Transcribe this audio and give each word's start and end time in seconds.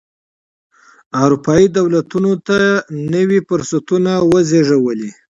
اروپايي 1.23 1.67
دولتونو 1.77 2.31
ته 2.47 2.57
نوي 3.13 3.39
فرصتونه 3.47 4.11
وزېږولې. 4.31 5.11